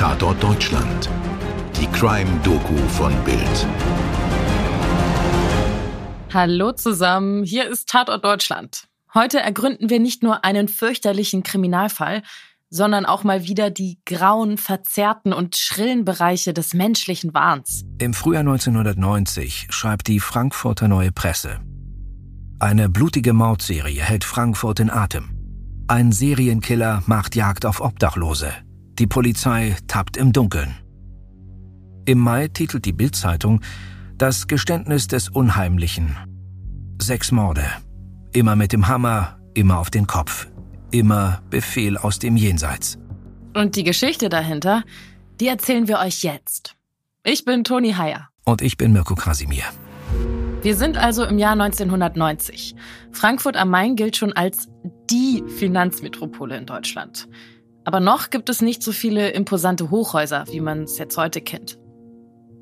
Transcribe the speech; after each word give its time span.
Tatort 0.00 0.42
Deutschland. 0.42 1.10
Die 1.78 1.86
Crime-Doku 1.88 2.74
von 2.88 3.12
Bild. 3.22 3.66
Hallo 6.32 6.72
zusammen, 6.72 7.44
hier 7.44 7.68
ist 7.68 7.90
Tatort 7.90 8.24
Deutschland. 8.24 8.88
Heute 9.12 9.40
ergründen 9.40 9.90
wir 9.90 10.00
nicht 10.00 10.22
nur 10.22 10.42
einen 10.42 10.68
fürchterlichen 10.68 11.42
Kriminalfall, 11.42 12.22
sondern 12.70 13.04
auch 13.04 13.24
mal 13.24 13.44
wieder 13.44 13.68
die 13.68 13.98
grauen, 14.06 14.56
verzerrten 14.56 15.34
und 15.34 15.56
schrillen 15.56 16.06
Bereiche 16.06 16.54
des 16.54 16.72
menschlichen 16.72 17.34
Wahns. 17.34 17.84
Im 17.98 18.14
Frühjahr 18.14 18.40
1990 18.40 19.66
schreibt 19.68 20.08
die 20.08 20.20
Frankfurter 20.20 20.88
Neue 20.88 21.12
Presse. 21.12 21.60
Eine 22.58 22.88
blutige 22.88 23.34
Mordserie 23.34 24.00
hält 24.00 24.24
Frankfurt 24.24 24.80
in 24.80 24.88
Atem. 24.88 25.28
Ein 25.88 26.10
Serienkiller 26.10 27.02
macht 27.04 27.36
Jagd 27.36 27.66
auf 27.66 27.82
Obdachlose. 27.82 28.54
Die 29.00 29.06
Polizei 29.06 29.74
tappt 29.88 30.18
im 30.18 30.30
Dunkeln. 30.30 30.76
Im 32.04 32.18
Mai 32.18 32.48
titelt 32.48 32.84
die 32.84 32.92
Bildzeitung 32.92 33.62
Das 34.18 34.46
Geständnis 34.46 35.08
des 35.08 35.30
Unheimlichen. 35.30 36.18
Sechs 37.00 37.32
Morde. 37.32 37.64
Immer 38.34 38.56
mit 38.56 38.74
dem 38.74 38.88
Hammer, 38.88 39.38
immer 39.54 39.78
auf 39.78 39.88
den 39.88 40.06
Kopf. 40.06 40.48
Immer 40.90 41.40
Befehl 41.48 41.96
aus 41.96 42.18
dem 42.18 42.36
Jenseits. 42.36 42.98
Und 43.54 43.74
die 43.76 43.84
Geschichte 43.84 44.28
dahinter, 44.28 44.82
die 45.40 45.46
erzählen 45.46 45.88
wir 45.88 46.00
euch 46.00 46.22
jetzt. 46.22 46.76
Ich 47.24 47.46
bin 47.46 47.64
Toni 47.64 47.94
Heyer. 47.94 48.28
Und 48.44 48.60
ich 48.60 48.76
bin 48.76 48.92
Mirko 48.92 49.14
Krasimir. 49.14 49.64
Wir 50.60 50.76
sind 50.76 50.98
also 50.98 51.24
im 51.24 51.38
Jahr 51.38 51.52
1990. 51.52 52.74
Frankfurt 53.12 53.56
am 53.56 53.70
Main 53.70 53.96
gilt 53.96 54.18
schon 54.18 54.34
als 54.34 54.68
die 55.10 55.42
Finanzmetropole 55.56 56.58
in 56.58 56.66
Deutschland. 56.66 57.28
Aber 57.84 58.00
noch 58.00 58.30
gibt 58.30 58.48
es 58.48 58.60
nicht 58.60 58.82
so 58.82 58.92
viele 58.92 59.30
imposante 59.30 59.90
Hochhäuser, 59.90 60.44
wie 60.50 60.60
man 60.60 60.82
es 60.82 60.98
jetzt 60.98 61.16
heute 61.16 61.40
kennt. 61.40 61.78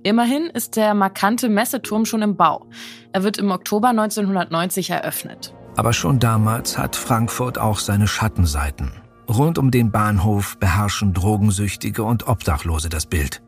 Immerhin 0.05 0.47
ist 0.47 0.77
der 0.77 0.95
markante 0.95 1.49
Messeturm 1.49 2.05
schon 2.05 2.23
im 2.23 2.37
Bau. 2.37 2.67
Er 3.13 3.25
wird 3.25 3.37
im 3.39 3.51
Oktober 3.51 3.89
1990 3.89 4.91
eröffnet. 4.91 5.55
Aber 5.77 5.93
schon 5.93 6.19
damals 6.19 6.79
hat 6.79 6.97
Frankfurt 6.97 7.59
auch 7.59 7.79
seine 7.79 8.07
Schattenseiten. 8.07 8.93
Rund 9.29 9.59
um 9.59 9.71
den 9.71 9.91
Bahnhof 9.91 10.57
beherrschen 10.59 11.13
Drogensüchtige 11.13 12.05
und 12.05 12.27
Obdachlose 12.27 12.89
das 12.89 13.07
Bild. 13.07 13.43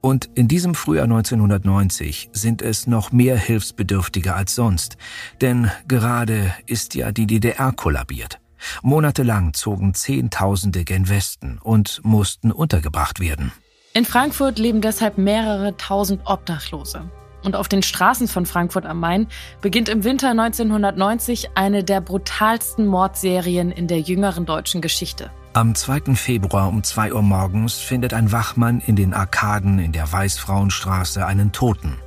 Und 0.00 0.28
in 0.34 0.48
diesem 0.48 0.74
Frühjahr 0.74 1.04
1990 1.04 2.30
sind 2.32 2.60
es 2.60 2.86
noch 2.86 3.12
mehr 3.12 3.38
Hilfsbedürftige 3.38 4.34
als 4.34 4.54
sonst, 4.54 4.98
denn 5.40 5.70
gerade 5.88 6.52
ist 6.66 6.94
ja 6.94 7.12
die 7.12 7.26
DDR 7.26 7.72
kollabiert. 7.72 8.38
Monatelang 8.82 9.54
zogen 9.54 9.94
Zehntausende 9.94 10.84
gen 10.84 11.08
Westen 11.08 11.58
und 11.62 12.00
mussten 12.04 12.52
untergebracht 12.52 13.20
werden. 13.20 13.52
In 13.92 14.04
Frankfurt 14.04 14.58
leben 14.58 14.80
deshalb 14.80 15.18
mehrere 15.18 15.76
tausend 15.76 16.22
Obdachlose. 16.24 17.08
Und 17.44 17.56
auf 17.56 17.68
den 17.68 17.82
Straßen 17.82 18.26
von 18.26 18.46
Frankfurt 18.46 18.86
am 18.86 18.98
Main 19.00 19.28
beginnt 19.60 19.88
im 19.88 20.02
Winter 20.02 20.30
1990 20.30 21.50
eine 21.56 21.84
der 21.84 22.00
brutalsten 22.00 22.86
Mordserien 22.86 23.70
in 23.70 23.86
der 23.86 24.00
jüngeren 24.00 24.46
deutschen 24.46 24.80
Geschichte. 24.80 25.30
Am 25.52 25.74
2. 25.74 26.16
Februar 26.16 26.68
um 26.68 26.82
2 26.82 27.12
Uhr 27.12 27.22
morgens 27.22 27.74
findet 27.74 28.14
ein 28.14 28.32
Wachmann 28.32 28.80
in 28.80 28.96
den 28.96 29.14
Arkaden 29.14 29.78
in 29.78 29.92
der 29.92 30.10
Weißfrauenstraße 30.10 31.24
einen 31.24 31.52
Toten. 31.52 31.98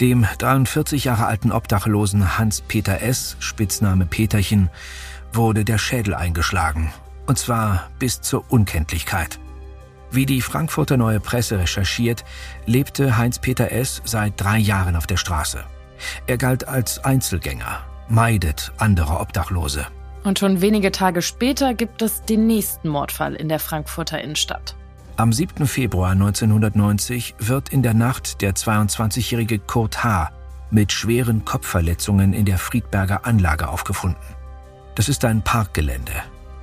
Dem 0.00 0.26
43 0.38 1.04
Jahre 1.04 1.26
alten 1.26 1.50
Obdachlosen 1.50 2.38
Hans-Peter 2.38 3.02
S., 3.02 3.36
Spitzname 3.40 4.06
Peterchen, 4.06 4.70
wurde 5.32 5.64
der 5.64 5.78
Schädel 5.78 6.14
eingeschlagen. 6.14 6.92
Und 7.26 7.38
zwar 7.38 7.90
bis 7.98 8.20
zur 8.20 8.44
Unkenntlichkeit. 8.50 9.38
Wie 10.10 10.26
die 10.26 10.40
Frankfurter 10.40 10.96
Neue 10.96 11.20
Presse 11.20 11.58
recherchiert, 11.58 12.24
lebte 12.66 13.16
Heinz-Peter 13.16 13.70
S. 13.70 14.02
seit 14.04 14.32
drei 14.36 14.58
Jahren 14.58 14.96
auf 14.96 15.06
der 15.06 15.16
Straße. 15.16 15.64
Er 16.26 16.36
galt 16.36 16.66
als 16.66 17.04
Einzelgänger, 17.04 17.84
meidet 18.08 18.72
andere 18.78 19.20
Obdachlose. 19.20 19.86
Und 20.24 20.38
schon 20.38 20.60
wenige 20.60 20.90
Tage 20.90 21.22
später 21.22 21.74
gibt 21.74 22.02
es 22.02 22.22
den 22.22 22.46
nächsten 22.46 22.88
Mordfall 22.88 23.34
in 23.34 23.48
der 23.48 23.60
Frankfurter 23.60 24.20
Innenstadt. 24.20 24.74
Am 25.16 25.32
7. 25.32 25.66
Februar 25.66 26.10
1990 26.12 27.34
wird 27.38 27.68
in 27.68 27.82
der 27.82 27.94
Nacht 27.94 28.40
der 28.42 28.54
22-jährige 28.54 29.58
Kurt 29.58 30.02
H. 30.02 30.30
mit 30.70 30.92
schweren 30.92 31.44
Kopfverletzungen 31.44 32.32
in 32.32 32.46
der 32.46 32.58
Friedberger 32.58 33.26
Anlage 33.26 33.68
aufgefunden. 33.68 34.39
Das 34.94 35.08
ist 35.08 35.24
ein 35.24 35.42
Parkgelände. 35.42 36.12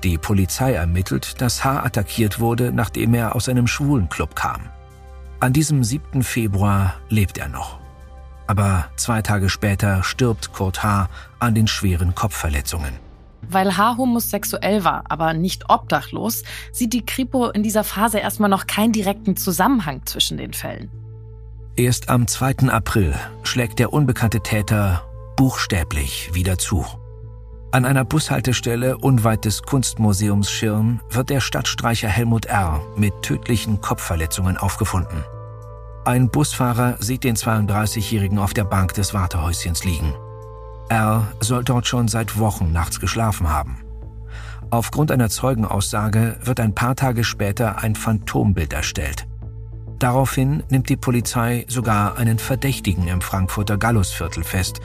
Die 0.03 0.17
Polizei 0.17 0.73
ermittelt, 0.73 1.41
dass 1.41 1.63
H. 1.63 1.83
attackiert 1.83 2.39
wurde, 2.39 2.71
nachdem 2.71 3.13
er 3.13 3.35
aus 3.35 3.49
einem 3.49 3.67
Schwulenclub 3.67 4.35
kam. 4.35 4.69
An 5.39 5.53
diesem 5.53 5.83
7. 5.83 6.23
Februar 6.23 6.95
lebt 7.09 7.37
er 7.37 7.47
noch. 7.47 7.79
Aber 8.47 8.85
zwei 8.95 9.21
Tage 9.21 9.49
später 9.49 10.03
stirbt 10.03 10.53
Kurt 10.53 10.83
H. 10.83 11.09
an 11.39 11.55
den 11.55 11.67
schweren 11.67 12.16
Kopfverletzungen. 12.16 12.93
Weil 13.41 13.77
H. 13.77 13.97
homosexuell 13.97 14.83
war, 14.83 15.03
aber 15.09 15.33
nicht 15.33 15.69
obdachlos, 15.69 16.43
sieht 16.71 16.93
die 16.93 17.05
Kripo 17.05 17.49
in 17.49 17.63
dieser 17.63 17.83
Phase 17.83 18.19
erstmal 18.19 18.49
noch 18.49 18.67
keinen 18.67 18.93
direkten 18.93 19.37
Zusammenhang 19.37 20.01
zwischen 20.05 20.37
den 20.37 20.53
Fällen. 20.53 20.89
Erst 21.75 22.09
am 22.09 22.27
2. 22.27 22.69
April 22.69 23.13
schlägt 23.43 23.79
der 23.79 23.93
unbekannte 23.93 24.41
Täter 24.41 25.03
buchstäblich 25.35 26.31
wieder 26.33 26.57
zu. 26.57 26.85
An 27.69 27.83
einer 27.83 28.05
Bushaltestelle 28.05 28.97
unweit 28.97 29.44
des 29.44 29.61
Kunstmuseums 29.61 30.50
Schirn 30.50 31.01
wird 31.09 31.29
der 31.29 31.41
Stadtstreicher 31.41 32.07
Helmut 32.07 32.45
R. 32.45 32.81
mit 32.95 33.22
tödlichen 33.23 33.81
Kopfverletzungen 33.81 34.55
aufgefunden. 34.55 35.25
Ein 36.05 36.29
Busfahrer 36.29 36.95
sieht 37.00 37.25
den 37.25 37.35
32-Jährigen 37.35 38.39
auf 38.39 38.53
der 38.53 38.63
Bank 38.63 38.94
des 38.94 39.13
Wartehäuschens 39.13 39.83
liegen. 39.83 40.13
R. 40.88 41.28
soll 41.41 41.66
dort 41.66 41.88
schon 41.88 42.07
seit 42.07 42.39
Wochen 42.39 42.72
nachts 42.72 43.01
geschlafen 43.01 43.50
haben. 43.50 43.84
Aufgrund 44.69 45.11
einer 45.11 45.29
Zeugenaussage 45.29 46.38
wird 46.44 46.61
ein 46.61 46.73
paar 46.73 46.95
Tage 46.95 47.25
später 47.25 47.79
ein 47.84 47.95
Phantombild 47.95 48.72
erstellt. 48.72 49.28
Daraufhin 49.99 50.63
nimmt 50.69 50.88
die 50.88 50.97
Polizei 50.97 51.66
sogar 51.67 52.17
einen 52.17 52.39
Verdächtigen 52.39 53.09
im 53.09 53.19
Frankfurter 53.19 53.78
Gallusviertel 53.78 54.45
fest, 54.45 54.79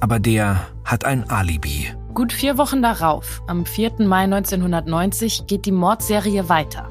aber 0.00 0.18
der 0.20 0.66
hat 0.84 1.04
ein 1.04 1.28
Alibi. 1.28 1.92
Gut 2.14 2.32
vier 2.32 2.58
Wochen 2.58 2.80
darauf, 2.80 3.42
am 3.48 3.66
4. 3.66 4.06
Mai 4.06 4.22
1990, 4.22 5.48
geht 5.48 5.66
die 5.66 5.72
Mordserie 5.72 6.48
weiter. 6.48 6.88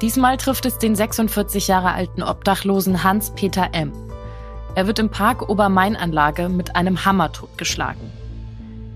Diesmal 0.00 0.38
trifft 0.38 0.64
es 0.64 0.78
den 0.78 0.96
46 0.96 1.68
Jahre 1.68 1.92
alten 1.92 2.22
Obdachlosen 2.22 3.04
Hans-Peter 3.04 3.68
M. 3.72 3.92
Er 4.74 4.86
wird 4.86 4.98
im 4.98 5.10
Park 5.10 5.50
Obermainanlage 5.50 6.48
mit 6.48 6.74
einem 6.74 7.04
Hammer 7.04 7.32
totgeschlagen. 7.32 8.10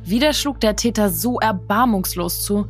Wieder 0.02 0.32
schlug 0.32 0.60
der 0.60 0.76
Täter 0.76 1.10
so 1.10 1.38
erbarmungslos 1.38 2.42
zu, 2.42 2.66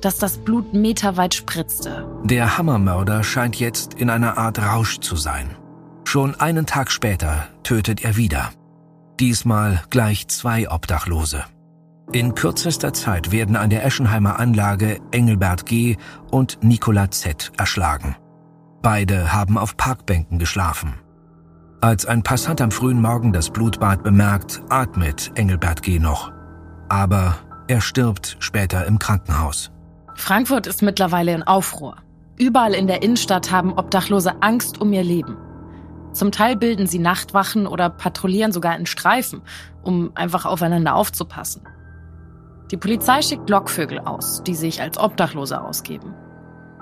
dass 0.00 0.18
das 0.18 0.38
Blut 0.38 0.74
meterweit 0.74 1.34
spritzte. 1.34 2.08
Der 2.24 2.58
Hammermörder 2.58 3.22
scheint 3.22 3.54
jetzt 3.60 3.94
in 3.94 4.10
einer 4.10 4.36
Art 4.36 4.58
Rausch 4.58 4.98
zu 4.98 5.14
sein. 5.14 5.56
Schon 6.04 6.34
einen 6.40 6.66
Tag 6.66 6.90
später 6.90 7.46
tötet 7.62 8.02
er 8.02 8.16
wieder. 8.16 8.50
Diesmal 9.20 9.84
gleich 9.90 10.26
zwei 10.26 10.68
Obdachlose. 10.68 11.44
In 12.12 12.34
kürzester 12.34 12.92
Zeit 12.92 13.30
werden 13.30 13.54
an 13.54 13.70
der 13.70 13.84
Eschenheimer 13.84 14.40
Anlage 14.40 14.98
Engelbert 15.12 15.64
G. 15.64 15.96
und 16.32 16.58
Nicola 16.60 17.08
Z. 17.12 17.52
erschlagen. 17.56 18.16
Beide 18.82 19.32
haben 19.32 19.56
auf 19.56 19.76
Parkbänken 19.76 20.40
geschlafen. 20.40 20.94
Als 21.80 22.06
ein 22.06 22.24
Passant 22.24 22.60
am 22.60 22.72
frühen 22.72 23.00
Morgen 23.00 23.32
das 23.32 23.50
Blutbad 23.50 24.02
bemerkt, 24.02 24.60
atmet 24.70 25.30
Engelbert 25.36 25.84
G. 25.84 26.00
noch. 26.00 26.32
Aber 26.88 27.36
er 27.68 27.80
stirbt 27.80 28.36
später 28.40 28.86
im 28.86 28.98
Krankenhaus. 28.98 29.70
Frankfurt 30.16 30.66
ist 30.66 30.82
mittlerweile 30.82 31.32
in 31.32 31.44
Aufruhr. 31.44 31.94
Überall 32.36 32.74
in 32.74 32.88
der 32.88 33.04
Innenstadt 33.04 33.52
haben 33.52 33.72
Obdachlose 33.74 34.42
Angst 34.42 34.80
um 34.80 34.92
ihr 34.92 35.04
Leben. 35.04 35.36
Zum 36.12 36.32
Teil 36.32 36.56
bilden 36.56 36.88
sie 36.88 36.98
Nachtwachen 36.98 37.68
oder 37.68 37.88
patrouillieren 37.88 38.50
sogar 38.50 38.76
in 38.76 38.86
Streifen, 38.86 39.42
um 39.84 40.10
einfach 40.16 40.44
aufeinander 40.44 40.96
aufzupassen. 40.96 41.62
Die 42.70 42.76
Polizei 42.76 43.20
schickt 43.22 43.50
Lockvögel 43.50 43.98
aus, 43.98 44.42
die 44.44 44.54
sich 44.54 44.80
als 44.80 44.98
Obdachlose 44.98 45.60
ausgeben. 45.60 46.14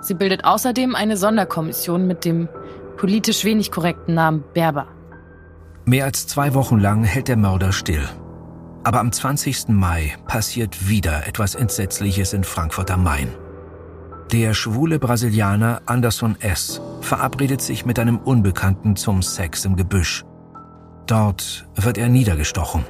Sie 0.01 0.15
bildet 0.15 0.45
außerdem 0.45 0.95
eine 0.95 1.17
Sonderkommission 1.17 2.07
mit 2.07 2.25
dem 2.25 2.49
politisch 2.97 3.45
wenig 3.45 3.71
korrekten 3.71 4.15
Namen 4.15 4.45
Berber. 4.53 4.87
Mehr 5.87 6.05
als 6.05 6.27
zwei 6.27 6.53
Wochen 6.55 6.79
lang 6.79 7.05
hält 7.05 7.29
der 7.29 7.37
Mörder 7.37 7.73
still. 7.73 8.07
Aber 8.85 9.01
am 9.01 9.11
20. 9.11 9.69
Mai 9.69 10.15
passiert 10.27 10.89
wieder 10.89 11.27
etwas 11.27 11.55
Entsetzliches 11.55 12.33
in 12.33 12.45
Frankfurt 12.45 12.91
am 12.91 13.03
Main. 13.03 13.29
Der 14.31 14.53
schwule 14.53 14.99
Brasilianer 14.99 15.81
Anderson 15.87 16.37
S. 16.41 16.83
verabredet 17.01 17.63
sich 17.63 17.87
mit 17.87 17.99
einem 17.99 18.19
Unbekannten 18.19 18.95
zum 18.95 19.23
Sex 19.23 19.65
im 19.65 19.75
Gebüsch. 19.77 20.25
Dort 21.07 21.67
wird 21.75 21.97
er 21.97 22.11
niedergestochen. 22.11 22.85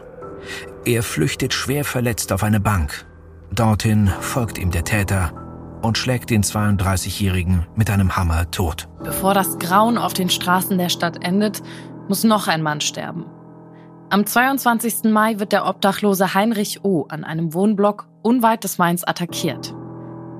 Er 0.84 1.02
flüchtet 1.02 1.52
schwer 1.52 1.84
verletzt 1.84 2.32
auf 2.32 2.42
eine 2.42 2.60
Bank. 2.60 3.06
Dorthin 3.52 4.08
folgt 4.20 4.58
ihm 4.58 4.70
der 4.70 4.84
Täter 4.84 5.32
und 5.82 5.98
schlägt 5.98 6.30
den 6.30 6.42
32-Jährigen 6.42 7.66
mit 7.76 7.90
einem 7.90 8.16
Hammer 8.16 8.50
tot. 8.50 8.88
Bevor 9.02 9.34
das 9.34 9.58
Grauen 9.58 9.98
auf 9.98 10.12
den 10.12 10.28
Straßen 10.28 10.76
der 10.76 10.88
Stadt 10.88 11.24
endet, 11.24 11.62
muss 12.08 12.24
noch 12.24 12.48
ein 12.48 12.62
Mann 12.62 12.80
sterben. 12.80 13.26
Am 14.10 14.24
22. 14.24 15.04
Mai 15.04 15.38
wird 15.38 15.52
der 15.52 15.66
Obdachlose 15.66 16.34
Heinrich 16.34 16.82
O. 16.82 17.06
an 17.08 17.24
einem 17.24 17.52
Wohnblock 17.52 18.08
unweit 18.22 18.64
des 18.64 18.78
Mains 18.78 19.04
attackiert. 19.04 19.74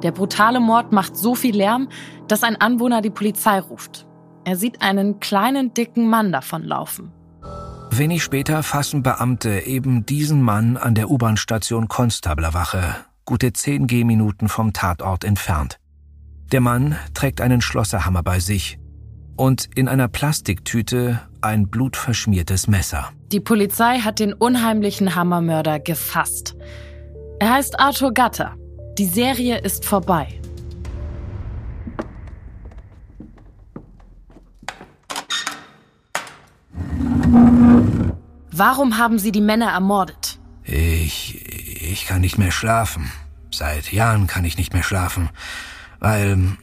Der 0.02 0.12
brutale 0.12 0.60
Mord 0.60 0.92
macht 0.92 1.16
so 1.16 1.34
viel 1.34 1.56
Lärm, 1.56 1.88
dass 2.28 2.44
ein 2.44 2.56
Anwohner 2.56 3.02
die 3.02 3.10
Polizei 3.10 3.58
ruft. 3.58 4.06
Er 4.44 4.56
sieht 4.56 4.80
einen 4.80 5.20
kleinen, 5.20 5.74
dicken 5.74 6.08
Mann 6.08 6.32
davonlaufen. 6.32 7.12
Wenig 7.90 8.22
später 8.22 8.62
fassen 8.62 9.02
Beamte 9.02 9.60
eben 9.66 10.06
diesen 10.06 10.42
Mann 10.42 10.76
an 10.76 10.94
der 10.94 11.10
U-Bahn-Station 11.10 11.88
Konstablerwache, 11.88 12.94
gute 13.24 13.52
zehn 13.52 13.86
Gehminuten 13.86 14.48
vom 14.48 14.72
Tatort 14.72 15.24
entfernt. 15.24 15.78
Der 16.52 16.60
Mann 16.60 16.96
trägt 17.14 17.40
einen 17.40 17.60
Schlosserhammer 17.60 18.22
bei 18.22 18.40
sich 18.40 18.78
und 19.36 19.68
in 19.74 19.88
einer 19.88 20.08
Plastiktüte 20.08 21.20
ein 21.40 21.68
blutverschmiertes 21.68 22.68
Messer. 22.68 23.10
Die 23.32 23.40
Polizei 23.40 23.98
hat 23.98 24.18
den 24.18 24.32
unheimlichen 24.32 25.14
Hammermörder 25.14 25.80
gefasst. 25.80 26.56
Er 27.40 27.54
heißt 27.54 27.78
Arthur 27.78 28.12
Gatter. 28.12 28.54
Die 28.98 29.06
Serie 29.06 29.58
ist 29.58 29.84
vorbei. 29.84 30.40
Warum 38.58 38.98
haben 38.98 39.20
Sie 39.20 39.30
die 39.30 39.40
Männer 39.40 39.70
ermordet? 39.70 40.40
Ich. 40.64 41.46
ich 41.90 42.06
kann 42.06 42.20
nicht 42.20 42.38
mehr 42.38 42.50
schlafen. 42.50 43.10
Seit 43.52 43.92
Jahren 43.92 44.26
kann 44.26 44.44
ich 44.44 44.58
nicht 44.58 44.72
mehr 44.72 44.82
schlafen. 44.82 45.30
Weil. 46.00 46.56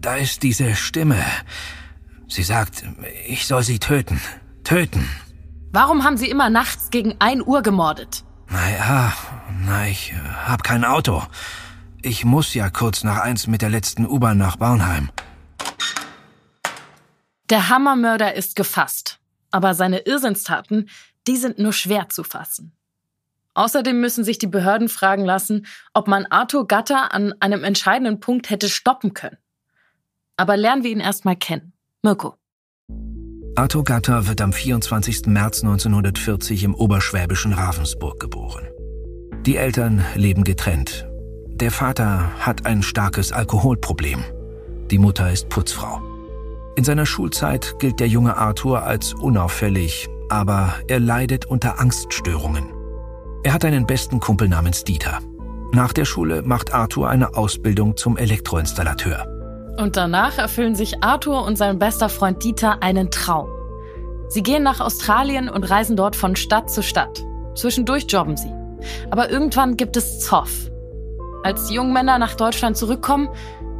Da 0.00 0.16
ist 0.16 0.42
diese 0.42 0.74
Stimme. 0.74 1.24
Sie 2.28 2.42
sagt, 2.42 2.84
ich 3.26 3.46
soll 3.46 3.62
sie 3.62 3.78
töten. 3.78 4.20
Töten. 4.64 5.08
Warum 5.72 6.02
haben 6.04 6.16
Sie 6.16 6.28
immer 6.28 6.50
nachts 6.50 6.90
gegen 6.90 7.14
ein 7.20 7.40
Uhr 7.40 7.62
gemordet? 7.62 8.24
Naja, 8.50 9.12
na, 9.64 9.86
ich 9.86 10.12
hab 10.46 10.64
kein 10.64 10.84
Auto. 10.84 11.22
Ich 12.02 12.24
muss 12.24 12.52
ja 12.54 12.68
kurz 12.70 13.04
nach 13.04 13.20
eins 13.20 13.46
mit 13.46 13.62
der 13.62 13.70
letzten 13.70 14.06
U-Bahn 14.06 14.36
nach 14.36 14.56
Baunheim. 14.56 15.10
Der 17.48 17.68
Hammermörder 17.68 18.34
ist 18.34 18.56
gefasst 18.56 19.20
aber 19.54 19.74
seine 19.74 20.00
Irrsinnstaten, 20.00 20.90
die 21.28 21.36
sind 21.36 21.60
nur 21.60 21.72
schwer 21.72 22.08
zu 22.08 22.24
fassen. 22.24 22.72
Außerdem 23.54 24.00
müssen 24.00 24.24
sich 24.24 24.38
die 24.38 24.48
Behörden 24.48 24.88
fragen 24.88 25.24
lassen, 25.24 25.66
ob 25.92 26.08
man 26.08 26.26
Arthur 26.26 26.66
Gatter 26.66 27.14
an 27.14 27.34
einem 27.38 27.62
entscheidenden 27.62 28.18
Punkt 28.18 28.50
hätte 28.50 28.68
stoppen 28.68 29.14
können. 29.14 29.38
Aber 30.36 30.56
lernen 30.56 30.82
wir 30.82 30.90
ihn 30.90 30.98
erstmal 30.98 31.36
kennen. 31.36 31.72
Mirko. 32.02 32.34
Arthur 33.54 33.84
Gatter 33.84 34.26
wird 34.26 34.40
am 34.40 34.52
24. 34.52 35.26
März 35.26 35.62
1940 35.62 36.64
im 36.64 36.74
oberschwäbischen 36.74 37.52
Ravensburg 37.52 38.18
geboren. 38.18 38.66
Die 39.46 39.56
Eltern 39.56 40.04
leben 40.16 40.42
getrennt. 40.42 41.06
Der 41.60 41.70
Vater 41.70 42.32
hat 42.40 42.66
ein 42.66 42.82
starkes 42.82 43.30
Alkoholproblem. 43.30 44.24
Die 44.90 44.98
Mutter 44.98 45.30
ist 45.30 45.48
Putzfrau. 45.48 46.13
In 46.76 46.82
seiner 46.82 47.06
Schulzeit 47.06 47.78
gilt 47.78 48.00
der 48.00 48.08
junge 48.08 48.36
Arthur 48.36 48.82
als 48.82 49.14
unauffällig, 49.14 50.08
aber 50.28 50.74
er 50.88 50.98
leidet 50.98 51.46
unter 51.46 51.78
Angststörungen. 51.78 52.72
Er 53.44 53.52
hat 53.52 53.64
einen 53.64 53.86
besten 53.86 54.18
Kumpel 54.18 54.48
namens 54.48 54.82
Dieter. 54.82 55.20
Nach 55.72 55.92
der 55.92 56.04
Schule 56.04 56.42
macht 56.42 56.74
Arthur 56.74 57.08
eine 57.08 57.36
Ausbildung 57.36 57.96
zum 57.96 58.16
Elektroinstallateur. 58.16 59.26
Und 59.78 59.96
danach 59.96 60.38
erfüllen 60.38 60.74
sich 60.74 61.02
Arthur 61.02 61.44
und 61.44 61.56
sein 61.56 61.78
bester 61.78 62.08
Freund 62.08 62.42
Dieter 62.42 62.82
einen 62.82 63.10
Traum. 63.10 63.48
Sie 64.28 64.42
gehen 64.42 64.62
nach 64.62 64.80
Australien 64.80 65.48
und 65.48 65.64
reisen 65.64 65.96
dort 65.96 66.16
von 66.16 66.34
Stadt 66.36 66.70
zu 66.70 66.82
Stadt. 66.82 67.24
Zwischendurch 67.54 68.06
jobben 68.08 68.36
sie. 68.36 68.52
Aber 69.10 69.30
irgendwann 69.30 69.76
gibt 69.76 69.96
es 69.96 70.20
Zoff. 70.20 70.70
Als 71.44 71.68
die 71.68 71.74
jungen 71.74 71.92
Männer 71.92 72.18
nach 72.18 72.34
Deutschland 72.34 72.76
zurückkommen, 72.76 73.28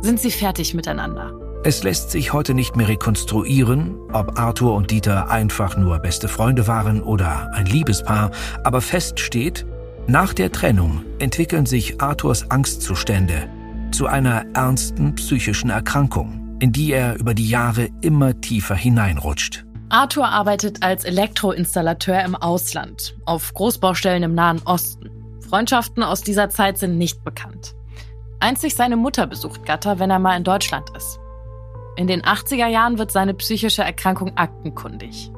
sind 0.01 0.21
sie 0.21 0.31
fertig 0.31 0.75
miteinander. 0.75 1.44
Es 1.67 1.83
lässt 1.83 2.11
sich 2.11 2.35
heute 2.35 2.53
nicht 2.53 2.77
mehr 2.77 2.89
rekonstruieren, 2.89 3.97
ob 4.13 4.39
Arthur 4.39 4.75
und 4.75 4.91
Dieter 4.91 5.31
einfach 5.31 5.79
nur 5.79 5.99
beste 5.99 6.29
Freunde 6.29 6.67
waren 6.67 7.03
oder 7.03 7.51
ein 7.55 7.65
Liebespaar, 7.65 8.33
aber 8.65 8.83
fest 8.83 9.19
steht, 9.19 9.65
nach 10.07 10.35
der 10.35 10.53
Trennung 10.53 11.03
entwickeln 11.21 11.65
sich 11.65 12.03
Arthurs 12.03 12.51
Angstzustände 12.51 13.49
zu 13.93 14.07
einer 14.07 14.45
ernsten 14.53 15.15
psychischen 15.15 15.71
Erkrankung, 15.71 16.59
in 16.61 16.71
die 16.71 16.93
er 16.93 17.19
über 17.19 17.33
die 17.33 17.49
Jahre 17.49 17.89
immer 18.03 18.39
tiefer 18.43 18.75
hineinrutscht. 18.75 19.65
Arthur 19.89 20.29
arbeitet 20.29 20.83
als 20.83 21.07
Elektroinstallateur 21.07 22.23
im 22.25 22.35
Ausland, 22.35 23.17
auf 23.25 23.55
Großbaustellen 23.55 24.23
im 24.23 24.35
Nahen 24.35 24.61
Osten. 24.67 25.09
Freundschaften 25.49 26.03
aus 26.03 26.21
dieser 26.21 26.51
Zeit 26.51 26.77
sind 26.77 26.99
nicht 26.99 27.25
bekannt. 27.25 27.75
Einzig 28.39 28.75
seine 28.75 28.97
Mutter 28.97 29.27
besucht 29.27 29.65
Gatter, 29.65 29.99
wenn 29.99 30.11
er 30.11 30.19
mal 30.19 30.37
in 30.37 30.45
Deutschland 30.45 30.91
ist. 30.95 31.21
In 31.97 32.07
den 32.07 32.23
80er 32.23 32.67
Jahren 32.67 32.99
wird 32.99 33.13
seine 33.13 33.35
psychische 33.35 33.83
Erkrankung 33.83 34.37
aktenkundig. 34.37 35.31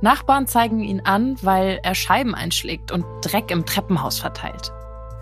Nachbarn 0.00 0.46
zeigen 0.46 0.80
ihn 0.80 1.00
an, 1.00 1.36
weil 1.42 1.80
er 1.82 1.94
Scheiben 1.94 2.34
einschlägt 2.34 2.90
und 2.90 3.04
Dreck 3.22 3.50
im 3.50 3.66
Treppenhaus 3.66 4.18
verteilt. 4.18 4.72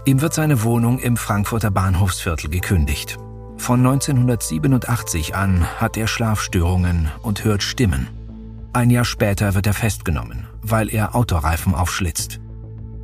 Ihm 0.04 0.20
wird 0.20 0.34
seine 0.34 0.62
Wohnung 0.62 1.00
im 1.00 1.16
Frankfurter 1.16 1.70
Bahnhofsviertel 1.70 2.48
gekündigt. 2.48 3.18
Von 3.56 3.80
1987 3.80 5.34
an 5.34 5.66
hat 5.80 5.96
er 5.96 6.06
Schlafstörungen 6.06 7.10
und 7.22 7.44
hört 7.44 7.64
Stimmen. 7.64 8.08
Ein 8.72 8.90
Jahr 8.90 9.04
später 9.04 9.54
wird 9.54 9.66
er 9.66 9.74
festgenommen, 9.74 10.46
weil 10.62 10.88
er 10.94 11.16
Autoreifen 11.16 11.74
aufschlitzt. 11.74 12.38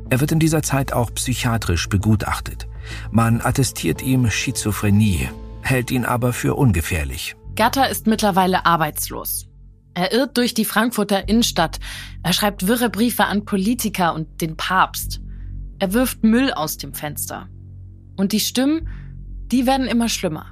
Er 0.09 0.21
wird 0.21 0.31
in 0.31 0.39
dieser 0.39 0.63
Zeit 0.63 0.93
auch 0.93 1.13
psychiatrisch 1.13 1.89
begutachtet. 1.89 2.67
Man 3.11 3.41
attestiert 3.41 4.01
ihm 4.01 4.29
Schizophrenie, 4.29 5.29
hält 5.61 5.91
ihn 5.91 6.05
aber 6.05 6.31
für 6.31 6.55
ungefährlich. 6.55 7.35
Gatter 7.55 7.89
ist 7.89 8.07
mittlerweile 8.07 8.65
arbeitslos. 8.65 9.47
Er 9.93 10.11
irrt 10.11 10.37
durch 10.37 10.53
die 10.53 10.65
Frankfurter 10.65 11.29
Innenstadt. 11.29 11.79
Er 12.21 12.33
schreibt 12.33 12.67
wirre 12.67 12.89
Briefe 12.89 13.25
an 13.25 13.45
Politiker 13.45 14.13
und 14.13 14.41
den 14.41 14.57
Papst. 14.57 15.21
Er 15.79 15.93
wirft 15.93 16.23
Müll 16.23 16.51
aus 16.51 16.77
dem 16.77 16.93
Fenster. 16.93 17.47
Und 18.17 18.33
die 18.33 18.41
Stimmen, 18.41 18.87
die 19.51 19.65
werden 19.65 19.87
immer 19.87 20.09
schlimmer. 20.09 20.51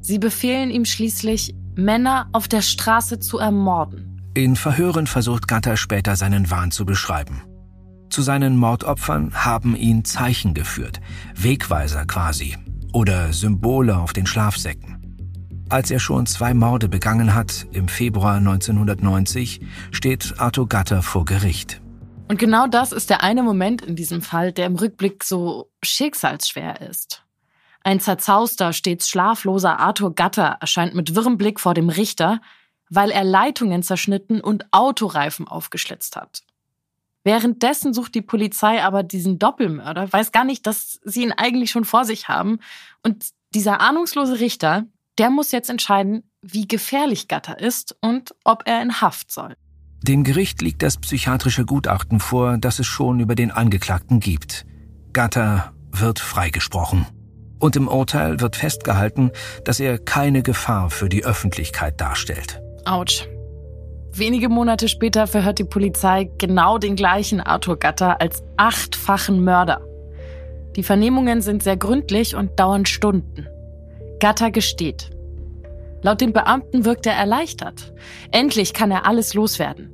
Sie 0.00 0.18
befehlen 0.18 0.70
ihm 0.70 0.84
schließlich, 0.84 1.54
Männer 1.76 2.28
auf 2.32 2.48
der 2.48 2.62
Straße 2.62 3.18
zu 3.20 3.38
ermorden. 3.38 4.30
In 4.34 4.56
Verhören 4.56 5.06
versucht 5.06 5.48
Gatter 5.48 5.76
später 5.76 6.16
seinen 6.16 6.50
Wahn 6.50 6.70
zu 6.70 6.84
beschreiben. 6.84 7.42
Zu 8.10 8.22
seinen 8.22 8.56
Mordopfern 8.56 9.32
haben 9.34 9.76
ihn 9.76 10.04
Zeichen 10.04 10.54
geführt, 10.54 11.00
Wegweiser 11.34 12.04
quasi, 12.06 12.56
oder 12.92 13.32
Symbole 13.32 13.96
auf 13.96 14.12
den 14.12 14.26
Schlafsäcken. 14.26 14.95
Als 15.68 15.90
er 15.90 15.98
schon 15.98 16.26
zwei 16.26 16.54
Morde 16.54 16.88
begangen 16.88 17.34
hat, 17.34 17.66
im 17.72 17.88
Februar 17.88 18.36
1990, 18.36 19.60
steht 19.90 20.34
Arthur 20.38 20.68
Gatter 20.68 21.02
vor 21.02 21.24
Gericht. 21.24 21.80
Und 22.28 22.38
genau 22.38 22.68
das 22.68 22.92
ist 22.92 23.10
der 23.10 23.24
eine 23.24 23.42
Moment 23.42 23.82
in 23.82 23.96
diesem 23.96 24.22
Fall, 24.22 24.52
der 24.52 24.66
im 24.66 24.76
Rückblick 24.76 25.24
so 25.24 25.68
schicksalsschwer 25.82 26.80
ist. 26.82 27.24
Ein 27.82 27.98
zerzauster, 27.98 28.72
stets 28.72 29.08
schlafloser 29.08 29.80
Arthur 29.80 30.14
Gatter 30.14 30.56
erscheint 30.60 30.94
mit 30.94 31.16
wirrem 31.16 31.36
Blick 31.36 31.58
vor 31.58 31.74
dem 31.74 31.88
Richter, 31.88 32.40
weil 32.88 33.10
er 33.10 33.24
Leitungen 33.24 33.82
zerschnitten 33.82 34.40
und 34.40 34.66
Autoreifen 34.70 35.48
aufgeschlitzt 35.48 36.14
hat. 36.14 36.44
Währenddessen 37.24 37.92
sucht 37.92 38.14
die 38.14 38.22
Polizei 38.22 38.84
aber 38.84 39.02
diesen 39.02 39.40
Doppelmörder, 39.40 40.12
weiß 40.12 40.30
gar 40.30 40.44
nicht, 40.44 40.64
dass 40.64 41.00
sie 41.02 41.24
ihn 41.24 41.32
eigentlich 41.32 41.72
schon 41.72 41.84
vor 41.84 42.04
sich 42.04 42.28
haben. 42.28 42.60
Und 43.02 43.30
dieser 43.52 43.80
ahnungslose 43.80 44.38
Richter, 44.38 44.86
der 45.18 45.30
muss 45.30 45.52
jetzt 45.52 45.70
entscheiden, 45.70 46.30
wie 46.42 46.68
gefährlich 46.68 47.28
Gatter 47.28 47.58
ist 47.58 47.96
und 48.00 48.34
ob 48.44 48.62
er 48.66 48.82
in 48.82 49.00
Haft 49.00 49.32
soll. 49.32 49.54
Dem 50.02 50.24
Gericht 50.24 50.62
liegt 50.62 50.82
das 50.82 50.98
psychiatrische 50.98 51.64
Gutachten 51.64 52.20
vor, 52.20 52.58
das 52.58 52.78
es 52.78 52.86
schon 52.86 53.18
über 53.20 53.34
den 53.34 53.50
Angeklagten 53.50 54.20
gibt. 54.20 54.64
Gatter 55.12 55.72
wird 55.90 56.20
freigesprochen. 56.20 57.06
Und 57.58 57.74
im 57.74 57.88
Urteil 57.88 58.40
wird 58.40 58.54
festgehalten, 58.54 59.30
dass 59.64 59.80
er 59.80 59.98
keine 59.98 60.42
Gefahr 60.42 60.90
für 60.90 61.08
die 61.08 61.24
Öffentlichkeit 61.24 62.00
darstellt. 62.00 62.60
Autsch. 62.84 63.26
Wenige 64.12 64.48
Monate 64.48 64.88
später 64.88 65.26
verhört 65.26 65.58
die 65.58 65.64
Polizei 65.64 66.30
genau 66.38 66.78
den 66.78 66.96
gleichen 66.96 67.40
Arthur 67.40 67.78
Gatter 67.78 68.20
als 68.20 68.42
achtfachen 68.56 69.42
Mörder. 69.42 69.80
Die 70.76 70.82
Vernehmungen 70.82 71.40
sind 71.40 71.62
sehr 71.62 71.76
gründlich 71.76 72.34
und 72.34 72.60
dauern 72.60 72.86
Stunden. 72.86 73.48
Gatter 74.20 74.50
gesteht. 74.50 75.10
Laut 76.02 76.20
den 76.20 76.32
Beamten 76.32 76.84
wirkt 76.84 77.06
er 77.06 77.14
erleichtert. 77.14 77.92
Endlich 78.30 78.72
kann 78.72 78.90
er 78.90 79.06
alles 79.06 79.34
loswerden. 79.34 79.92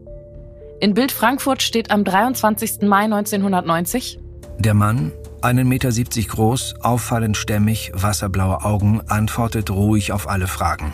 In 0.80 0.94
Bild 0.94 1.12
Frankfurt 1.12 1.62
steht 1.62 1.90
am 1.90 2.04
23. 2.04 2.82
Mai 2.82 3.04
1990. 3.04 4.18
Der 4.58 4.74
Mann 4.74 5.12
Einen 5.40 5.68
Meter 5.68 5.90
siebzig 5.90 6.28
groß, 6.28 6.76
auffallend 6.82 7.36
stämmig, 7.36 7.90
wasserblaue 7.94 8.64
Augen, 8.64 9.00
antwortet 9.08 9.70
ruhig 9.70 10.12
auf 10.12 10.28
alle 10.28 10.46
Fragen. 10.46 10.92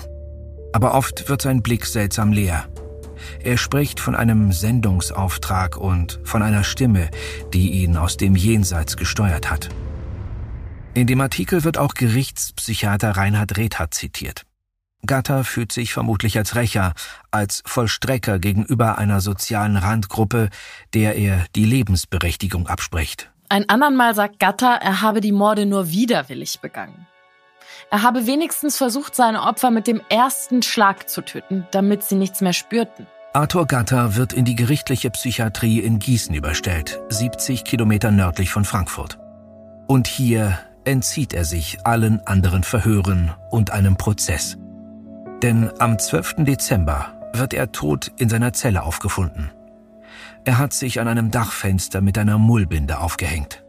Aber 0.73 0.95
oft 0.95 1.29
wird 1.29 1.43
sein 1.43 1.63
Blick 1.63 1.85
seltsam 1.85 2.33
leer. 2.33 2.67
Er 3.43 3.57
spricht 3.57 4.01
von 4.01 4.15
einem 4.15 4.53
Sendungsauftrag 4.53 5.77
und 5.77 6.21
von 6.23 6.43
einer 6.43 6.65
Stimme, 6.65 7.11
die 7.53 7.83
ihn 7.83 7.97
aus 7.97 8.17
dem 8.17 8.37
Jenseits 8.37 8.97
gesteuert 8.97 9.51
hat. 9.51 9.69
In 10.99 11.07
dem 11.07 11.21
Artikel 11.21 11.63
wird 11.63 11.79
auch 11.79 11.95
Gerichtspsychiater 11.95 13.13
Reinhard 13.13 13.57
Redhardt 13.57 13.95
zitiert. 13.95 14.43
Gatter 15.07 15.45
fühlt 15.45 15.71
sich 15.71 15.93
vermutlich 15.93 16.37
als 16.37 16.57
Rächer, 16.57 16.93
als 17.31 17.63
Vollstrecker 17.65 18.41
gegenüber 18.41 18.99
einer 18.99 19.21
sozialen 19.21 19.77
Randgruppe, 19.77 20.49
der 20.95 21.15
er 21.15 21.45
die 21.55 21.65
Lebensberechtigung 21.65 22.67
abspricht. 22.67 23.31
Ein 23.49 23.69
andern 23.69 23.95
Mal 23.95 24.17
sagt 24.17 24.41
Gatter, 24.41 24.81
er 24.83 25.01
habe 25.01 25.21
die 25.21 25.31
Morde 25.31 25.67
nur 25.67 25.93
widerwillig 25.93 26.59
begangen. 26.59 27.07
Er 27.93 28.03
habe 28.03 28.27
wenigstens 28.27 28.77
versucht, 28.77 29.15
seine 29.15 29.45
Opfer 29.45 29.71
mit 29.71 29.87
dem 29.87 30.01
ersten 30.09 30.65
Schlag 30.65 31.09
zu 31.09 31.21
töten, 31.21 31.65
damit 31.71 32.03
sie 32.03 32.17
nichts 32.17 32.41
mehr 32.41 32.53
spürten. 32.53 33.07
Arthur 33.35 33.69
Gatter 33.69 34.17
wird 34.17 34.33
in 34.33 34.45
die 34.45 34.57
gerichtliche 34.57 35.11
Psychiatrie 35.11 35.79
in 35.79 36.01
Gießen 36.01 36.35
überstellt, 36.35 36.99
70 37.09 37.63
Kilometer 37.63 38.11
nördlich 38.11 38.51
von 38.51 38.65
Frankfurt. 38.65 39.21
Und 39.87 40.09
hier 40.09 40.59
entzieht 40.89 41.35
er 41.35 41.45
sich 41.45 41.87
allen 41.87 42.27
anderen 42.27 42.65
Verhören 42.65 43.31
und 43.51 43.73
einem 43.73 43.97
Prozess. 43.97 44.57
Denn 45.43 45.71
am 45.79 45.99
12. 45.99 46.37
Dezember 46.39 47.31
wird 47.35 47.53
er 47.53 47.73
tot 47.73 48.11
in 48.17 48.31
seiner 48.31 48.55
Zelle 48.55 48.83
aufgefunden. 48.83 49.51
Er 50.47 50.57
hat 50.57 50.73
sich 50.73 50.99
an 50.99 51.07
einem 51.07 51.31
Dachfenster 51.31 52.01
mit 52.01 52.17
einer 52.17 52.39
Mullbinde 52.39 53.01
aufgehängt. 53.01 53.63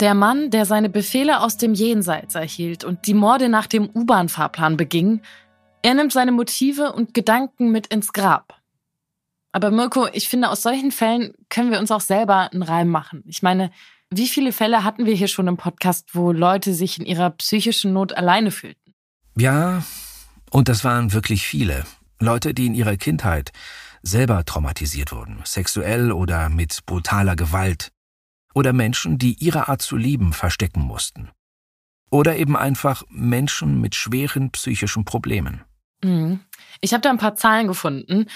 Der 0.00 0.14
Mann, 0.14 0.50
der 0.50 0.64
seine 0.64 0.88
Befehle 0.88 1.40
aus 1.40 1.58
dem 1.58 1.74
Jenseits 1.74 2.34
erhielt 2.34 2.84
und 2.84 3.06
die 3.06 3.12
Morde 3.12 3.50
nach 3.50 3.66
dem 3.66 3.90
U-Bahn-Fahrplan 3.94 4.78
beging, 4.78 5.20
er 5.82 5.92
nimmt 5.92 6.12
seine 6.12 6.32
Motive 6.32 6.92
und 6.92 7.12
Gedanken 7.12 7.70
mit 7.70 7.88
ins 7.88 8.14
Grab. 8.14 8.54
Aber 9.52 9.70
Mirko, 9.70 10.08
ich 10.12 10.30
finde, 10.30 10.48
aus 10.48 10.62
solchen 10.62 10.90
Fällen 10.90 11.34
können 11.50 11.70
wir 11.70 11.80
uns 11.80 11.90
auch 11.90 12.00
selber 12.00 12.50
einen 12.50 12.62
Reim 12.62 12.88
machen. 12.88 13.24
Ich 13.26 13.42
meine, 13.42 13.70
wie 14.12 14.28
viele 14.28 14.52
Fälle 14.52 14.84
hatten 14.84 15.06
wir 15.06 15.14
hier 15.14 15.28
schon 15.28 15.46
im 15.46 15.56
Podcast, 15.56 16.14
wo 16.14 16.32
Leute 16.32 16.74
sich 16.74 16.98
in 16.98 17.06
ihrer 17.06 17.30
psychischen 17.30 17.92
Not 17.92 18.12
alleine 18.12 18.50
fühlten? 18.50 18.94
Ja, 19.36 19.84
und 20.50 20.68
das 20.68 20.84
waren 20.84 21.12
wirklich 21.12 21.46
viele. 21.46 21.84
Leute, 22.18 22.52
die 22.52 22.66
in 22.66 22.74
ihrer 22.74 22.96
Kindheit 22.96 23.52
selber 24.02 24.44
traumatisiert 24.44 25.12
wurden, 25.12 25.40
sexuell 25.44 26.10
oder 26.10 26.48
mit 26.48 26.84
brutaler 26.86 27.36
Gewalt. 27.36 27.92
Oder 28.52 28.72
Menschen, 28.72 29.16
die 29.16 29.34
ihre 29.34 29.68
Art 29.68 29.80
zu 29.80 29.96
lieben 29.96 30.32
verstecken 30.32 30.80
mussten. 30.80 31.30
Oder 32.10 32.36
eben 32.36 32.56
einfach 32.56 33.04
Menschen 33.08 33.80
mit 33.80 33.94
schweren 33.94 34.50
psychischen 34.50 35.04
Problemen. 35.04 35.62
Mhm. 36.02 36.40
Ich 36.80 36.92
habe 36.92 37.02
da 37.02 37.10
ein 37.10 37.18
paar 37.18 37.36
Zahlen 37.36 37.68
gefunden. 37.68 38.26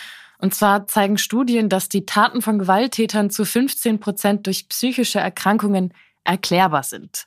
Und 0.45 0.55
zwar 0.55 0.87
zeigen 0.87 1.17
Studien, 1.17 1.71
dass 1.71 1.89
die 1.89 2.05
Taten 2.05 2.43
von 2.43 2.59
Gewalttätern 2.59 3.31
zu 3.31 3.47
15 3.47 3.99
Prozent 3.99 4.47
durch 4.47 4.69
psychische 4.69 5.19
Erkrankungen 5.19 5.95
erklärbar 6.23 6.83
sind. 6.83 7.27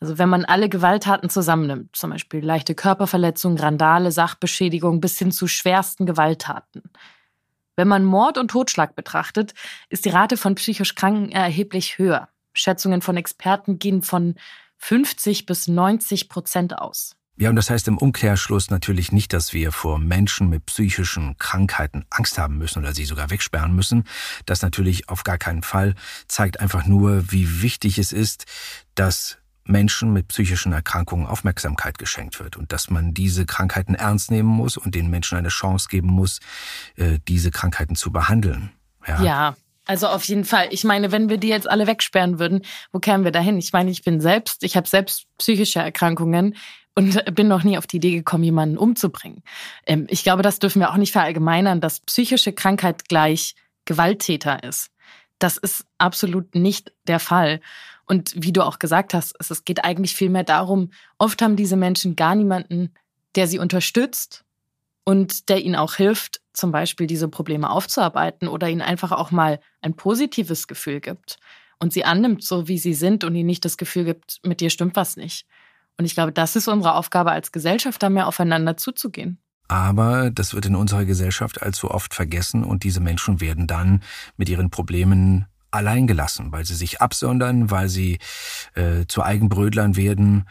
Also 0.00 0.16
wenn 0.16 0.30
man 0.30 0.46
alle 0.46 0.70
Gewalttaten 0.70 1.28
zusammennimmt, 1.28 1.94
zum 1.94 2.08
Beispiel 2.08 2.42
leichte 2.42 2.74
Körperverletzungen, 2.74 3.58
Randale, 3.58 4.10
Sachbeschädigung 4.12 5.02
bis 5.02 5.18
hin 5.18 5.30
zu 5.30 5.46
schwersten 5.46 6.06
Gewalttaten. 6.06 6.84
Wenn 7.76 7.88
man 7.88 8.02
Mord 8.02 8.38
und 8.38 8.50
Totschlag 8.50 8.96
betrachtet, 8.96 9.52
ist 9.90 10.06
die 10.06 10.10
Rate 10.10 10.38
von 10.38 10.54
psychisch 10.54 10.94
Kranken 10.94 11.32
erheblich 11.32 11.98
höher. 11.98 12.30
Schätzungen 12.54 13.02
von 13.02 13.18
Experten 13.18 13.78
gehen 13.78 14.00
von 14.00 14.36
50 14.78 15.44
bis 15.44 15.68
90 15.68 16.30
Prozent 16.30 16.78
aus. 16.78 17.14
Ja, 17.36 17.50
und 17.50 17.56
das 17.56 17.68
heißt 17.68 17.88
im 17.88 17.98
Umkehrschluss 17.98 18.70
natürlich 18.70 19.10
nicht, 19.10 19.32
dass 19.32 19.52
wir 19.52 19.72
vor 19.72 19.98
Menschen 19.98 20.48
mit 20.48 20.66
psychischen 20.66 21.36
Krankheiten 21.38 22.04
Angst 22.10 22.38
haben 22.38 22.58
müssen 22.58 22.78
oder 22.78 22.94
sie 22.94 23.04
sogar 23.04 23.30
wegsperren 23.30 23.74
müssen. 23.74 24.04
Das 24.46 24.62
natürlich 24.62 25.08
auf 25.08 25.24
gar 25.24 25.38
keinen 25.38 25.62
Fall 25.62 25.94
zeigt 26.28 26.60
einfach 26.60 26.86
nur, 26.86 27.32
wie 27.32 27.60
wichtig 27.60 27.98
es 27.98 28.12
ist, 28.12 28.44
dass 28.94 29.38
Menschen 29.64 30.12
mit 30.12 30.28
psychischen 30.28 30.72
Erkrankungen 30.72 31.26
Aufmerksamkeit 31.26 31.98
geschenkt 31.98 32.38
wird 32.38 32.56
und 32.56 32.70
dass 32.70 32.90
man 32.90 33.14
diese 33.14 33.46
Krankheiten 33.46 33.94
ernst 33.94 34.30
nehmen 34.30 34.48
muss 34.48 34.76
und 34.76 34.94
den 34.94 35.10
Menschen 35.10 35.38
eine 35.38 35.48
Chance 35.48 35.88
geben 35.88 36.08
muss, 36.08 36.38
äh, 36.96 37.18
diese 37.26 37.50
Krankheiten 37.50 37.96
zu 37.96 38.12
behandeln. 38.12 38.70
Ja. 39.06 39.22
ja. 39.22 39.56
Also 39.86 40.08
auf 40.08 40.24
jeden 40.24 40.44
Fall. 40.44 40.68
Ich 40.70 40.84
meine, 40.84 41.12
wenn 41.12 41.28
wir 41.28 41.36
die 41.36 41.48
jetzt 41.48 41.68
alle 41.68 41.86
wegsperren 41.86 42.38
würden, 42.38 42.62
wo 42.92 43.00
kämen 43.00 43.24
wir 43.24 43.32
dahin? 43.32 43.58
Ich 43.58 43.72
meine, 43.72 43.90
ich 43.90 44.02
bin 44.02 44.20
selbst, 44.20 44.62
ich 44.62 44.76
habe 44.76 44.88
selbst 44.88 45.26
psychische 45.38 45.80
Erkrankungen 45.80 46.56
und 46.94 47.34
bin 47.34 47.48
noch 47.48 47.64
nie 47.64 47.78
auf 47.78 47.86
die 47.86 47.96
Idee 47.96 48.12
gekommen, 48.12 48.44
jemanden 48.44 48.78
umzubringen. 48.78 49.42
Ähm, 49.86 50.06
ich 50.08 50.22
glaube, 50.22 50.42
das 50.42 50.58
dürfen 50.58 50.80
wir 50.80 50.90
auch 50.90 50.96
nicht 50.96 51.12
verallgemeinern, 51.12 51.80
dass 51.80 52.00
psychische 52.00 52.52
Krankheit 52.52 53.08
gleich 53.08 53.54
Gewalttäter 53.84 54.62
ist. 54.62 54.90
Das 55.38 55.56
ist 55.56 55.84
absolut 55.98 56.54
nicht 56.54 56.92
der 57.06 57.20
Fall. 57.20 57.60
Und 58.06 58.32
wie 58.36 58.52
du 58.52 58.62
auch 58.62 58.78
gesagt 58.78 59.14
hast, 59.14 59.34
es 59.38 59.64
geht 59.64 59.84
eigentlich 59.84 60.14
vielmehr 60.14 60.44
darum, 60.44 60.90
oft 61.18 61.42
haben 61.42 61.56
diese 61.56 61.76
Menschen 61.76 62.16
gar 62.16 62.34
niemanden, 62.34 62.94
der 63.34 63.46
sie 63.46 63.58
unterstützt 63.58 64.44
und 65.04 65.48
der 65.48 65.62
ihnen 65.62 65.76
auch 65.76 65.94
hilft, 65.94 66.40
zum 66.52 66.70
Beispiel 66.70 67.06
diese 67.06 67.28
Probleme 67.28 67.68
aufzuarbeiten 67.68 68.48
oder 68.48 68.68
ihnen 68.68 68.82
einfach 68.82 69.12
auch 69.12 69.30
mal 69.30 69.60
ein 69.80 69.96
positives 69.96 70.66
Gefühl 70.66 71.00
gibt 71.00 71.38
und 71.78 71.92
sie 71.92 72.04
annimmt, 72.04 72.44
so 72.44 72.68
wie 72.68 72.78
sie 72.78 72.94
sind 72.94 73.24
und 73.24 73.34
ihnen 73.34 73.46
nicht 73.46 73.64
das 73.64 73.76
Gefühl 73.76 74.04
gibt, 74.04 74.40
mit 74.44 74.60
dir 74.60 74.70
stimmt 74.70 74.96
was 74.96 75.16
nicht. 75.16 75.46
Und 75.98 76.04
ich 76.04 76.14
glaube, 76.14 76.32
das 76.32 76.56
ist 76.56 76.68
unsere 76.68 76.94
Aufgabe 76.94 77.30
als 77.30 77.52
Gesellschaft, 77.52 78.02
da 78.02 78.10
mehr 78.10 78.26
aufeinander 78.26 78.76
zuzugehen. 78.76 79.38
Aber 79.68 80.30
das 80.30 80.54
wird 80.54 80.66
in 80.66 80.76
unserer 80.76 81.04
Gesellschaft 81.04 81.62
allzu 81.62 81.90
oft 81.90 82.14
vergessen 82.14 82.64
und 82.64 82.84
diese 82.84 83.00
Menschen 83.00 83.40
werden 83.40 83.66
dann 83.66 84.02
mit 84.36 84.48
ihren 84.48 84.70
Problemen 84.70 85.46
allein 85.70 86.06
gelassen, 86.06 86.52
weil 86.52 86.64
sie 86.64 86.74
sich 86.74 87.00
absondern, 87.00 87.70
weil 87.70 87.88
sie 87.88 88.18
äh, 88.74 89.06
zu 89.06 89.22
Eigenbrödlern 89.22 89.96
werden 89.96 90.48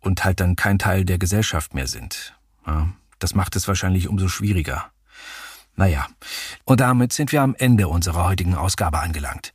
und 0.00 0.24
halt 0.24 0.40
dann 0.40 0.56
kein 0.56 0.78
Teil 0.78 1.04
der 1.04 1.18
Gesellschaft 1.18 1.74
mehr 1.74 1.86
sind. 1.86 2.34
Ja, 2.66 2.88
das 3.18 3.34
macht 3.34 3.56
es 3.56 3.68
wahrscheinlich 3.68 4.08
umso 4.08 4.28
schwieriger. 4.28 4.90
Naja, 5.76 6.06
und 6.64 6.80
damit 6.80 7.12
sind 7.12 7.32
wir 7.32 7.42
am 7.42 7.54
Ende 7.56 7.88
unserer 7.88 8.24
heutigen 8.24 8.54
Ausgabe 8.54 9.00
angelangt. 9.00 9.52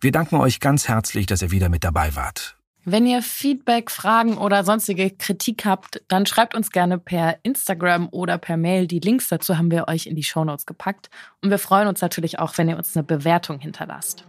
Wir 0.00 0.12
danken 0.12 0.36
euch 0.36 0.60
ganz 0.60 0.88
herzlich, 0.88 1.26
dass 1.26 1.42
ihr 1.42 1.52
wieder 1.52 1.68
mit 1.68 1.84
dabei 1.84 2.16
wart. 2.16 2.56
Wenn 2.84 3.06
ihr 3.06 3.22
Feedback, 3.22 3.92
Fragen 3.92 4.36
oder 4.38 4.64
sonstige 4.64 5.10
Kritik 5.10 5.64
habt, 5.64 6.02
dann 6.08 6.26
schreibt 6.26 6.56
uns 6.56 6.72
gerne 6.72 6.98
per 6.98 7.36
Instagram 7.44 8.08
oder 8.10 8.38
per 8.38 8.56
Mail. 8.56 8.88
Die 8.88 8.98
Links 8.98 9.28
dazu 9.28 9.56
haben 9.56 9.70
wir 9.70 9.86
euch 9.86 10.06
in 10.06 10.16
die 10.16 10.24
Shownotes 10.24 10.66
gepackt. 10.66 11.08
Und 11.42 11.50
wir 11.50 11.58
freuen 11.58 11.86
uns 11.86 12.00
natürlich 12.00 12.40
auch, 12.40 12.58
wenn 12.58 12.68
ihr 12.68 12.76
uns 12.76 12.96
eine 12.96 13.04
Bewertung 13.04 13.60
hinterlasst. 13.60 14.24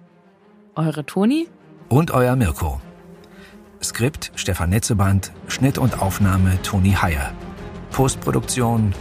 Eure 0.75 1.03
Toni 1.03 1.47
und 1.89 2.11
euer 2.11 2.35
Mirko. 2.35 2.79
Skript 3.81 4.31
Stefan 4.35 4.69
Netzeband, 4.69 5.31
Schnitt 5.47 5.79
und 5.79 5.99
Aufnahme 5.99 6.61
Toni 6.61 6.91
Heyer. 6.91 7.33
Postproduktion 7.89 8.93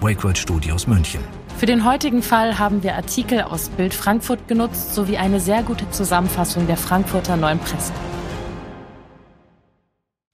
Wakewood 0.00 0.38
Studios 0.38 0.86
München. 0.86 1.20
Für 1.58 1.66
den 1.66 1.84
heutigen 1.84 2.22
Fall 2.22 2.58
haben 2.58 2.82
wir 2.82 2.94
Artikel 2.94 3.42
aus 3.42 3.68
Bild 3.68 3.92
Frankfurt 3.92 4.48
genutzt 4.48 4.94
sowie 4.94 5.18
eine 5.18 5.40
sehr 5.40 5.62
gute 5.62 5.90
Zusammenfassung 5.90 6.66
der 6.66 6.78
Frankfurter 6.78 7.36
Neuen 7.36 7.58
Presse. 7.58 7.92